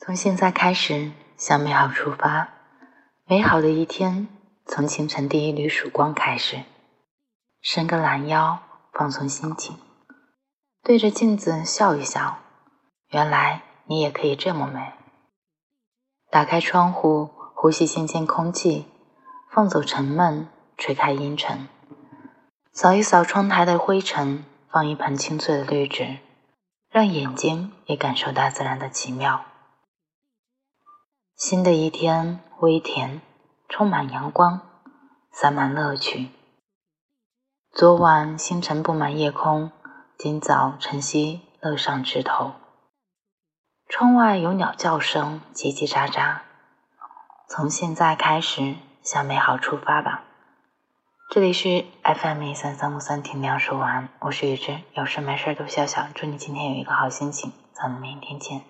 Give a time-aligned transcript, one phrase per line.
[0.00, 2.48] 从现在开始，向美好出发。
[3.26, 4.28] 美好的一天
[4.64, 6.62] 从清晨第一缕曙光开始。
[7.60, 8.60] 伸个懒腰，
[8.92, 9.76] 放松心情，
[10.84, 12.38] 对着镜子笑一笑。
[13.10, 14.92] 原来你也可以这么美。
[16.30, 18.86] 打开窗户，呼吸新鲜空气，
[19.50, 21.68] 放走沉闷，吹开阴沉。
[22.72, 26.18] 扫一扫窗台的灰尘，放一盆清脆的绿植，
[26.88, 29.44] 让眼睛也感受大自然的奇妙。
[31.38, 33.22] 新的一天，微甜，
[33.68, 34.60] 充满阳光，
[35.30, 36.30] 洒满乐趣。
[37.70, 39.70] 昨晚星辰布满夜空，
[40.18, 42.54] 今早晨曦乐上枝头。
[43.88, 46.38] 窗外有鸟叫声，叽叽喳喳。
[47.48, 48.74] 从现在开始，
[49.04, 50.24] 向美好出发吧。
[51.30, 56.08] 这里是 FM 三三五三，听聊说完，我是雨之，有事没事都笑笑。
[56.16, 58.62] 祝你今天有一个好心情，咱们明天见。